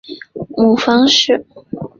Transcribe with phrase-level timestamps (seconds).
[0.57, 1.45] 母方氏。